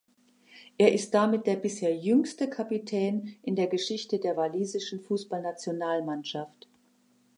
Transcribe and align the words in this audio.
Er 0.79 0.93
ist 0.95 1.13
damit 1.13 1.45
der 1.45 1.57
bisher 1.57 1.95
jüngste 1.95 2.49
Kapitän 2.49 3.35
in 3.43 3.55
der 3.55 3.67
Geschichte 3.67 4.17
der 4.17 4.35
Walisischen 4.35 4.99
Fußballnationalmannschaft. 5.01 6.67